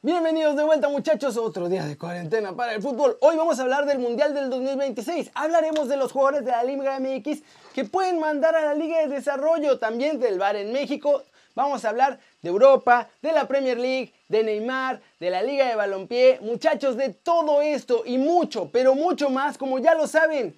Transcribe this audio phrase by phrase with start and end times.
[0.00, 3.18] Bienvenidos de vuelta muchachos, otro día de cuarentena para el fútbol.
[3.20, 5.32] Hoy vamos a hablar del Mundial del 2026.
[5.34, 7.42] Hablaremos de los jugadores de la Liga MX
[7.74, 11.24] que pueden mandar a la Liga de Desarrollo, también del VAR en México.
[11.56, 15.74] Vamos a hablar de Europa, de la Premier League, de Neymar, de la Liga de
[15.74, 16.38] Balompié.
[16.42, 20.56] Muchachos, de todo esto y mucho, pero mucho más, como ya lo saben.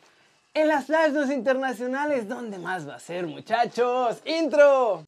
[0.53, 4.19] En las flashes internacionales, ¿dónde más va a ser muchachos?
[4.27, 5.03] ¡Intro!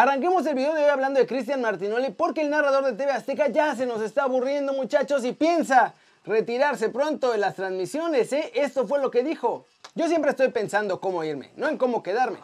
[0.00, 3.48] Arranquemos el video de hoy hablando de Cristian Martinoli porque el narrador de TV Azteca
[3.48, 5.92] ya se nos está aburriendo muchachos y piensa
[6.24, 8.50] retirarse pronto de las transmisiones, ¿eh?
[8.54, 9.66] Esto fue lo que dijo.
[9.94, 12.38] Yo siempre estoy pensando cómo irme, no en cómo quedarme.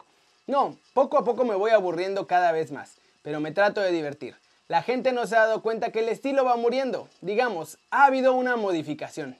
[0.46, 4.36] No, poco a poco me voy aburriendo cada vez más, pero me trato de divertir.
[4.68, 7.08] La gente no se ha dado cuenta que el estilo va muriendo.
[7.22, 9.34] Digamos, ha habido una modificación.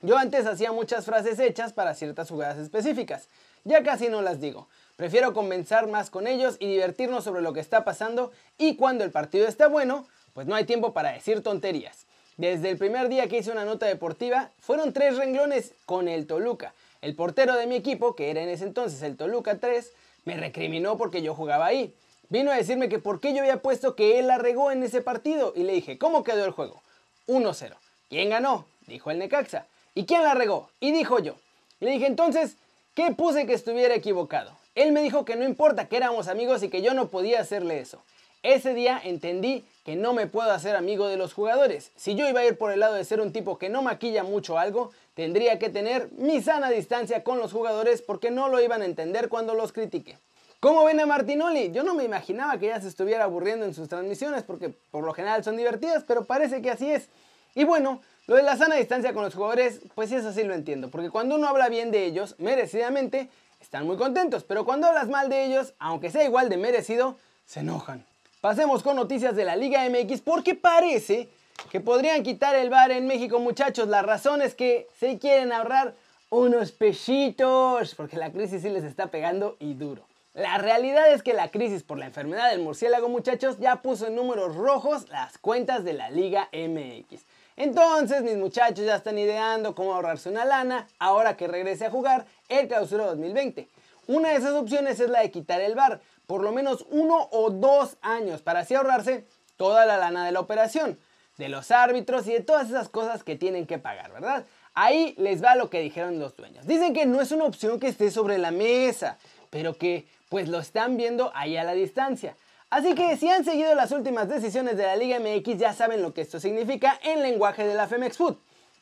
[0.00, 3.28] Yo antes hacía muchas frases hechas para ciertas jugadas específicas.
[3.64, 4.66] Ya casi no las digo.
[5.00, 9.10] Prefiero comenzar más con ellos y divertirnos sobre lo que está pasando y cuando el
[9.10, 12.04] partido está bueno, pues no hay tiempo para decir tonterías.
[12.36, 16.74] Desde el primer día que hice una nota deportiva, fueron tres renglones con el Toluca.
[17.00, 19.90] El portero de mi equipo, que era en ese entonces el Toluca 3,
[20.26, 21.94] me recriminó porque yo jugaba ahí.
[22.28, 25.00] Vino a decirme que por qué yo había puesto que él la regó en ese
[25.00, 26.82] partido y le dije, ¿cómo quedó el juego?
[27.26, 27.72] 1-0.
[28.10, 28.66] ¿Quién ganó?
[28.86, 29.64] Dijo el Necaxa.
[29.94, 30.68] ¿Y quién la regó?
[30.78, 31.36] Y dijo yo.
[31.80, 32.56] Le dije, entonces,
[32.94, 34.59] ¿qué puse que estuviera equivocado?
[34.74, 37.80] Él me dijo que no importa que éramos amigos y que yo no podía hacerle
[37.80, 38.02] eso.
[38.42, 41.90] Ese día entendí que no me puedo hacer amigo de los jugadores.
[41.96, 44.22] Si yo iba a ir por el lado de ser un tipo que no maquilla
[44.22, 48.80] mucho algo, tendría que tener mi sana distancia con los jugadores porque no lo iban
[48.80, 50.16] a entender cuando los critique.
[50.60, 51.70] ¿Cómo ven a Martinoli?
[51.72, 55.12] Yo no me imaginaba que ya se estuviera aburriendo en sus transmisiones porque por lo
[55.12, 57.08] general son divertidas, pero parece que así es.
[57.54, 60.88] Y bueno, lo de la sana distancia con los jugadores, pues eso sí lo entiendo,
[60.88, 63.28] porque cuando uno habla bien de ellos, merecidamente,
[63.60, 67.16] están muy contentos, pero cuando hablas mal de ellos, aunque sea igual de merecido,
[67.46, 68.04] se enojan.
[68.40, 71.28] Pasemos con noticias de la Liga MX porque parece
[71.70, 73.88] que podrían quitar el bar en México, muchachos.
[73.88, 75.94] La razón es que se quieren ahorrar
[76.30, 80.02] unos pesitos, porque la crisis sí les está pegando y duro.
[80.32, 84.14] La realidad es que la crisis por la enfermedad del murciélago, muchachos, ya puso en
[84.14, 87.22] números rojos las cuentas de la Liga MX.
[87.56, 92.26] Entonces mis muchachos ya están ideando cómo ahorrarse una lana ahora que regrese a jugar
[92.48, 93.68] el clausura 2020.
[94.06, 97.50] Una de esas opciones es la de quitar el bar, por lo menos uno o
[97.50, 99.24] dos años, para así ahorrarse
[99.56, 100.98] toda la lana de la operación,
[101.36, 104.44] de los árbitros y de todas esas cosas que tienen que pagar, ¿verdad?
[104.74, 106.66] Ahí les va lo que dijeron los dueños.
[106.66, 109.18] Dicen que no es una opción que esté sobre la mesa,
[109.50, 112.36] pero que pues lo están viendo ahí a la distancia.
[112.70, 116.14] Así que si han seguido las últimas decisiones de la Liga MX ya saben lo
[116.14, 118.36] que esto significa en lenguaje de la Femex Food.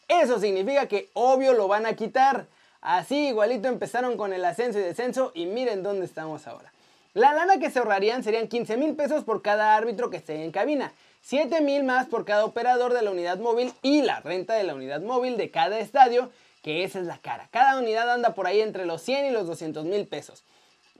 [0.08, 2.48] Eso significa que obvio lo van a quitar.
[2.82, 6.70] Así igualito empezaron con el ascenso y descenso y miren dónde estamos ahora.
[7.14, 10.52] La lana que se ahorrarían serían 15 mil pesos por cada árbitro que esté en
[10.52, 14.64] cabina, 7 mil más por cada operador de la unidad móvil y la renta de
[14.64, 16.30] la unidad móvil de cada estadio,
[16.62, 17.48] que esa es la cara.
[17.50, 20.44] Cada unidad anda por ahí entre los 100 y los 200 mil pesos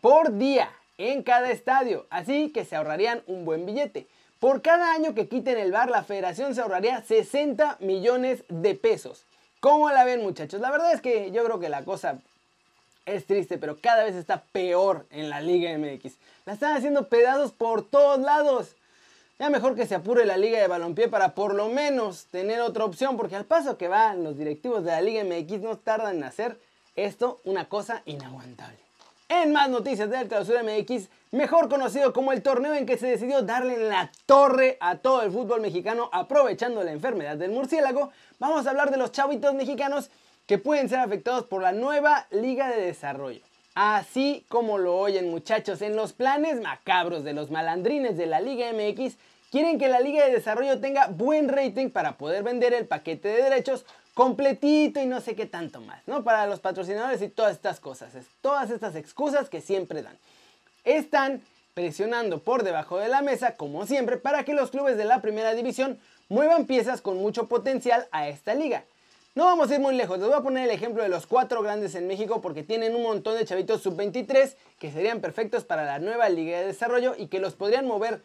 [0.01, 4.07] por día en cada estadio, así que se ahorrarían un buen billete.
[4.41, 9.25] Por cada año que quiten el bar, la federación se ahorraría 60 millones de pesos.
[9.61, 10.61] ¿Cómo la ven muchachos?
[10.61, 12.19] La verdad es que yo creo que la cosa
[13.07, 16.15] es triste, pero cada vez está peor en la Liga MX.
[16.47, 18.77] La están haciendo pedazos por todos lados.
[19.39, 22.85] Ya mejor que se apure la Liga de Balompié para por lo menos tener otra
[22.85, 26.25] opción, porque al paso que van los directivos de la Liga MX no tardan en
[26.25, 26.59] hacer
[26.97, 28.88] esto una cosa inaguantable.
[29.31, 33.43] En más noticias del Clausura MX, mejor conocido como el torneo en que se decidió
[33.43, 38.71] darle la torre a todo el fútbol mexicano aprovechando la enfermedad del murciélago, vamos a
[38.71, 40.09] hablar de los chavitos mexicanos
[40.47, 43.43] que pueden ser afectados por la nueva Liga de Desarrollo.
[43.75, 48.73] Así como lo oyen muchachos, en los planes macabros de los malandrines de la Liga
[48.73, 49.19] MX,
[49.51, 53.43] quieren que la Liga de Desarrollo tenga buen rating para poder vender el paquete de
[53.43, 53.85] derechos
[54.19, 56.25] completito y no sé qué tanto más, ¿no?
[56.25, 60.19] Para los patrocinadores y todas estas cosas, todas estas excusas que siempre dan.
[60.83, 61.41] Están
[61.73, 65.55] presionando por debajo de la mesa, como siempre, para que los clubes de la primera
[65.55, 68.83] división muevan piezas con mucho potencial a esta liga.
[69.37, 71.63] No vamos a ir muy lejos, les voy a poner el ejemplo de los cuatro
[71.63, 76.01] grandes en México porque tienen un montón de chavitos sub-23 que serían perfectos para la
[76.01, 78.21] nueva liga de desarrollo y que los podrían mover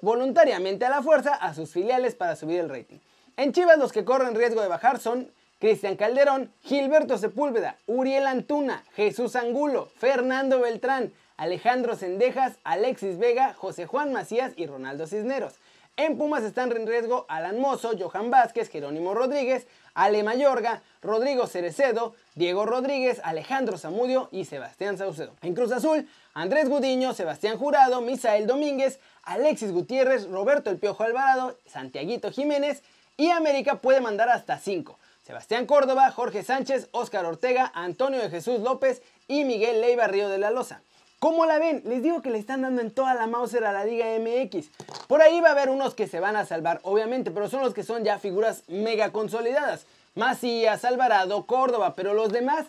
[0.00, 2.96] voluntariamente a la fuerza a sus filiales para subir el rating.
[3.36, 5.28] En Chivas los que corren riesgo de bajar son
[5.58, 13.86] Cristian Calderón, Gilberto Sepúlveda, Uriel Antuna, Jesús Angulo, Fernando Beltrán, Alejandro Sendejas, Alexis Vega, José
[13.86, 15.54] Juan Macías y Ronaldo Cisneros.
[15.96, 22.14] En Pumas están en riesgo Alan Mozo, Johan Vázquez, Jerónimo Rodríguez, Ale Mayorga, Rodrigo Cerecedo,
[22.36, 25.34] Diego Rodríguez, Alejandro Zamudio y Sebastián Saucedo.
[25.42, 31.58] En Cruz Azul, Andrés Gudiño, Sebastián Jurado, Misael Domínguez, Alexis Gutiérrez, Roberto El Piojo Alvarado,
[31.66, 32.82] Santiaguito Jiménez
[33.16, 34.98] y América puede mandar hasta 5.
[35.22, 40.38] Sebastián Córdoba, Jorge Sánchez, Óscar Ortega, Antonio de Jesús López y Miguel Leiva Río de
[40.38, 40.82] la Loza.
[41.18, 41.82] ¿Cómo la ven?
[41.86, 44.66] Les digo que le están dando en toda la Mauser a la Liga MX.
[45.08, 47.72] Por ahí va a haber unos que se van a salvar, obviamente, pero son los
[47.72, 49.86] que son ya figuras mega consolidadas.
[50.14, 52.66] Macías, Alvarado, Córdoba, pero los demás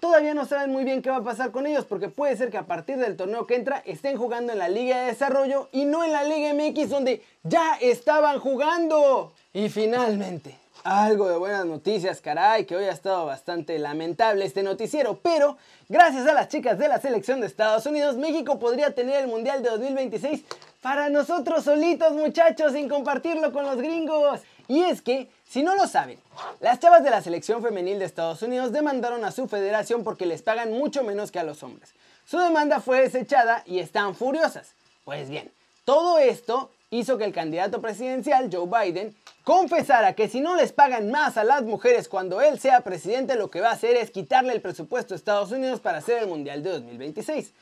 [0.00, 2.56] todavía no saben muy bien qué va a pasar con ellos, porque puede ser que
[2.56, 6.02] a partir del torneo que entra estén jugando en la Liga de Desarrollo y no
[6.02, 9.34] en la Liga MX donde ya estaban jugando.
[9.52, 15.18] Y finalmente, algo de buenas noticias, caray, que hoy ha estado bastante lamentable este noticiero,
[15.18, 15.58] pero
[15.88, 19.60] gracias a las chicas de la selección de Estados Unidos, México podría tener el Mundial
[19.64, 20.44] de 2026
[20.80, 24.38] para nosotros solitos, muchachos, sin compartirlo con los gringos.
[24.68, 26.20] Y es que, si no lo saben,
[26.60, 30.42] las chavas de la selección femenil de Estados Unidos demandaron a su federación porque les
[30.42, 31.92] pagan mucho menos que a los hombres.
[32.24, 34.74] Su demanda fue desechada y están furiosas.
[35.04, 35.50] Pues bien,
[35.84, 39.14] todo esto hizo que el candidato presidencial, Joe Biden,
[39.44, 43.50] confesara que si no les pagan más a las mujeres cuando él sea presidente, lo
[43.50, 46.62] que va a hacer es quitarle el presupuesto a Estados Unidos para hacer el Mundial
[46.62, 47.52] de 2026.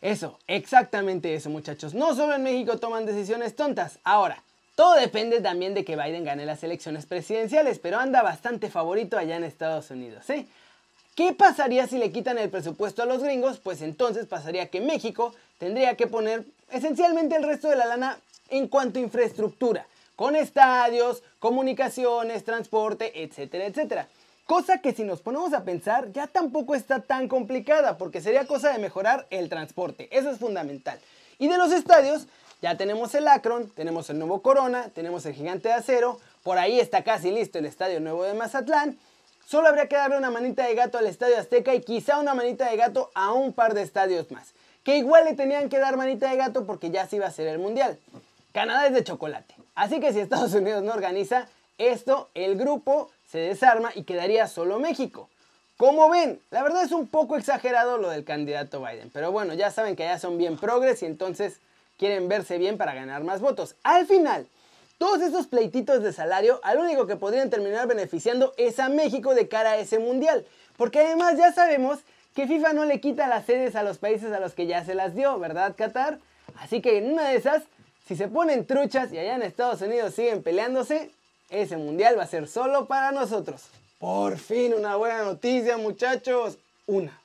[0.00, 1.94] Eso, exactamente eso muchachos.
[1.94, 3.98] No solo en México toman decisiones tontas.
[4.04, 4.42] Ahora,
[4.74, 9.36] todo depende también de que Biden gane las elecciones presidenciales, pero anda bastante favorito allá
[9.36, 10.28] en Estados Unidos.
[10.30, 10.46] ¿eh?
[11.14, 13.60] ¿Qué pasaría si le quitan el presupuesto a los gringos?
[13.60, 18.18] Pues entonces pasaría que México tendría que poner esencialmente el resto de la lana
[18.50, 19.86] en cuanto a infraestructura
[20.16, 24.08] con estadios, comunicaciones, transporte, etcétera, etcétera.
[24.46, 28.72] Cosa que si nos ponemos a pensar ya tampoco está tan complicada porque sería cosa
[28.72, 30.98] de mejorar el transporte, eso es fundamental.
[31.38, 32.26] Y de los estadios
[32.60, 36.78] ya tenemos el Akron, tenemos el nuevo Corona, tenemos el Gigante de Acero, por ahí
[36.78, 38.98] está casi listo el Estadio Nuevo de Mazatlán.
[39.46, 42.70] Solo habría que darle una manita de gato al Estadio Azteca y quizá una manita
[42.70, 44.54] de gato a un par de estadios más.
[44.82, 47.48] Que igual le tenían que dar manita de gato porque ya se iba a hacer
[47.48, 47.98] el Mundial.
[48.54, 49.56] Canadá es de chocolate.
[49.74, 54.78] Así que si Estados Unidos no organiza esto, el grupo se desarma y quedaría solo
[54.78, 55.28] México.
[55.76, 59.72] Como ven, la verdad es un poco exagerado lo del candidato Biden, pero bueno, ya
[59.72, 61.58] saben que allá son bien progres y entonces
[61.98, 63.74] quieren verse bien para ganar más votos.
[63.82, 64.46] Al final,
[64.98, 69.48] todos estos pleititos de salario, al único que podrían terminar beneficiando es a México de
[69.48, 70.46] cara a ese mundial,
[70.76, 71.98] porque además ya sabemos
[72.36, 74.94] que FIFA no le quita las sedes a los países a los que ya se
[74.94, 76.20] las dio, ¿verdad Qatar?
[76.60, 77.64] Así que en una de esas
[78.06, 81.10] si se ponen truchas y allá en Estados Unidos siguen peleándose,
[81.50, 83.62] ese mundial va a ser solo para nosotros.
[83.98, 86.58] Por fin una buena noticia muchachos.
[86.86, 87.18] Una.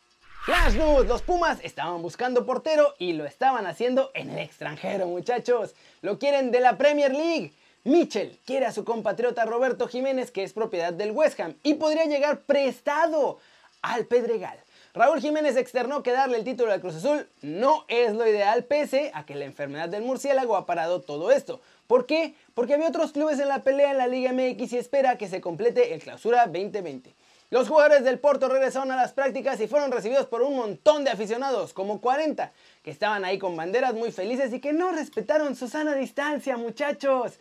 [0.45, 5.75] Flash News, los Pumas estaban buscando portero y lo estaban haciendo en el extranjero muchachos.
[6.01, 7.51] Lo quieren de la Premier League.
[7.83, 12.05] Mitchell quiere a su compatriota Roberto Jiménez que es propiedad del West Ham y podría
[12.05, 13.39] llegar prestado
[13.81, 14.57] al Pedregal.
[14.99, 19.11] Raúl Jiménez externó que darle el título al Cruz Azul no es lo ideal pese
[19.13, 21.61] a que la enfermedad del murciélago ha parado todo esto.
[21.87, 22.35] ¿Por qué?
[22.53, 25.39] Porque había otros clubes en la pelea en la Liga MX y espera que se
[25.39, 27.15] complete el clausura 2020.
[27.49, 31.11] Los jugadores del Porto regresaron a las prácticas y fueron recibidos por un montón de
[31.11, 32.51] aficionados, como 40,
[32.83, 37.39] que estaban ahí con banderas muy felices y que no respetaron su sana distancia, muchachos.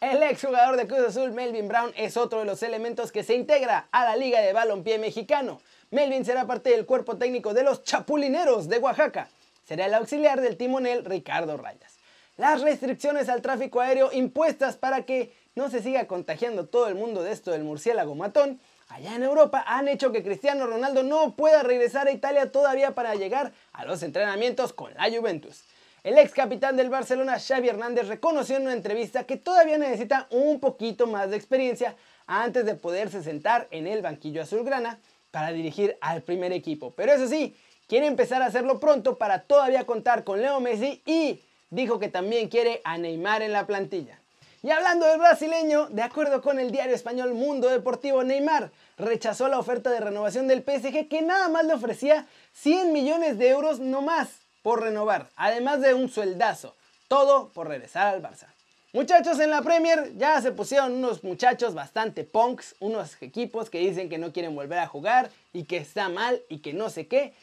[0.00, 3.88] El exjugador de Cruz Azul, Melvin Brown, es otro de los elementos que se integra
[3.92, 5.60] a la Liga de Balompié Mexicano.
[5.90, 9.30] Melvin será parte del cuerpo técnico de los Chapulineros de Oaxaca.
[9.64, 11.96] Será el auxiliar del timonel Ricardo Rayas.
[12.36, 17.22] Las restricciones al tráfico aéreo impuestas para que no se siga contagiando todo el mundo
[17.22, 21.62] de esto del murciélago matón, allá en Europa han hecho que Cristiano Ronaldo no pueda
[21.62, 25.64] regresar a Italia todavía para llegar a los entrenamientos con la Juventus.
[26.04, 30.60] El ex capitán del Barcelona, Xavi Hernández, reconoció en una entrevista que todavía necesita un
[30.60, 36.22] poquito más de experiencia antes de poderse sentar en el banquillo azulgrana para dirigir al
[36.22, 36.92] primer equipo.
[36.92, 37.56] Pero eso sí,
[37.86, 42.48] quiere empezar a hacerlo pronto para todavía contar con Leo Messi y dijo que también
[42.48, 44.20] quiere a Neymar en la plantilla.
[44.62, 49.58] Y hablando del brasileño, de acuerdo con el diario español Mundo Deportivo, Neymar rechazó la
[49.58, 54.02] oferta de renovación del PSG que nada más le ofrecía 100 millones de euros no
[54.02, 54.28] más
[54.62, 56.74] por renovar, además de un sueldazo,
[57.06, 58.48] todo por regresar al Barça.
[58.94, 64.08] Muchachos, en la Premier ya se pusieron unos muchachos bastante punks, unos equipos que dicen
[64.08, 67.34] que no quieren volver a jugar y que está mal y que no sé qué.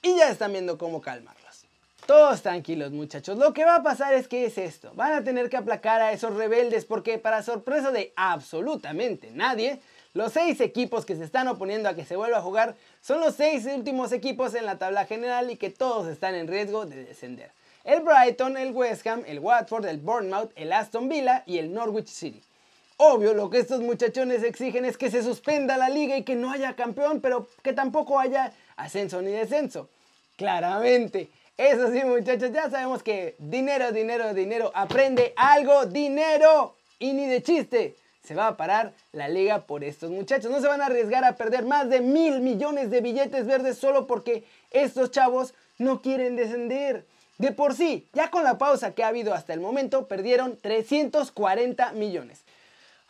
[0.00, 1.64] Y ya están viendo cómo calmarlos.
[2.06, 4.92] Todos tranquilos muchachos, lo que va a pasar es que es esto.
[4.94, 9.80] Van a tener que aplacar a esos rebeldes porque para sorpresa de absolutamente nadie,
[10.14, 13.34] los seis equipos que se están oponiendo a que se vuelva a jugar son los
[13.34, 17.50] seis últimos equipos en la tabla general y que todos están en riesgo de descender.
[17.86, 22.08] El Brighton, el West Ham, el Watford, el Bournemouth, el Aston Villa y el Norwich
[22.08, 22.42] City.
[22.98, 26.50] Obvio, lo que estos muchachones exigen es que se suspenda la liga y que no
[26.50, 29.88] haya campeón, pero que tampoco haya ascenso ni descenso.
[30.36, 31.30] Claramente.
[31.56, 34.72] Eso sí, muchachos, ya sabemos que dinero, dinero, dinero.
[34.74, 36.74] Aprende algo, dinero.
[36.98, 37.94] Y ni de chiste.
[38.24, 40.50] Se va a parar la liga por estos muchachos.
[40.50, 44.06] No se van a arriesgar a perder más de mil millones de billetes verdes solo
[44.06, 47.04] porque estos chavos no quieren descender.
[47.38, 51.92] De por sí, ya con la pausa que ha habido hasta el momento, perdieron 340
[51.92, 52.40] millones.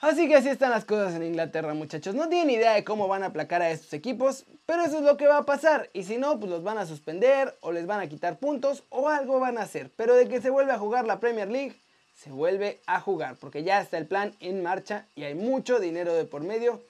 [0.00, 2.14] Así que así están las cosas en Inglaterra, muchachos.
[2.14, 5.16] No tienen idea de cómo van a aplacar a estos equipos, pero eso es lo
[5.16, 5.88] que va a pasar.
[5.94, 9.08] Y si no, pues los van a suspender o les van a quitar puntos o
[9.08, 9.90] algo van a hacer.
[9.96, 11.76] Pero de que se vuelve a jugar la Premier League,
[12.14, 16.14] se vuelve a jugar, porque ya está el plan en marcha y hay mucho dinero
[16.14, 16.82] de por medio.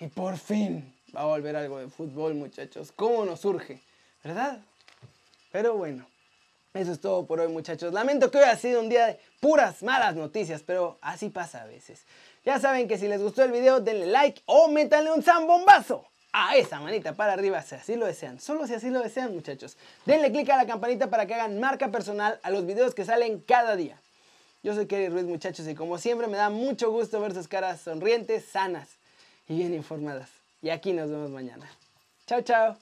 [0.00, 2.90] Y por fin va a volver algo de fútbol, muchachos.
[2.94, 3.80] ¿Cómo nos surge?
[4.24, 4.60] ¿Verdad?
[5.52, 6.06] Pero bueno.
[6.76, 7.94] Eso es todo por hoy muchachos.
[7.94, 11.66] Lamento que hoy ha sido un día de puras malas noticias, pero así pasa a
[11.66, 12.04] veces.
[12.44, 16.54] Ya saben que si les gustó el video denle like o métanle un zambombazo a
[16.56, 18.38] esa manita para arriba si así lo desean.
[18.40, 19.78] Solo si así lo desean muchachos.
[20.04, 23.40] Denle click a la campanita para que hagan marca personal a los videos que salen
[23.40, 23.98] cada día.
[24.62, 27.80] Yo soy Kerry Ruiz muchachos y como siempre me da mucho gusto ver sus caras
[27.80, 28.88] sonrientes, sanas
[29.48, 30.28] y bien informadas.
[30.60, 31.70] Y aquí nos vemos mañana.
[32.26, 32.76] Chao, chao.